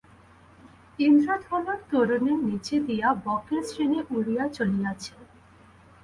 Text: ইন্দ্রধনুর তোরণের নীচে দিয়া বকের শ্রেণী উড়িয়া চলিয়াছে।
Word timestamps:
ইন্দ্রধনুর 0.99 1.79
তোরণের 1.89 2.39
নীচে 2.47 2.77
দিয়া 2.87 3.09
বকের 3.25 3.61
শ্রেণী 3.63 3.99
উড়িয়া 4.15 4.45
চলিয়াছে। 4.57 5.13